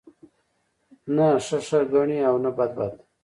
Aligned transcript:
نه 1.15 1.27
ښه 1.45 1.57
ښه 1.67 1.79
گڼي 1.93 2.19
او 2.29 2.35
نه 2.43 2.51
بد 2.57 2.71
بد 2.77 2.93